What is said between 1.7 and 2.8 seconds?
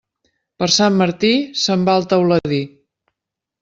va el teuladí.